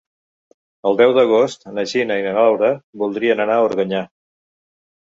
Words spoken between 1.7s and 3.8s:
na Gina i na Laura voldrien anar a